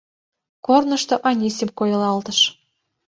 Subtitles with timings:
[0.65, 2.39] Корнышто Анисим койылалтыш.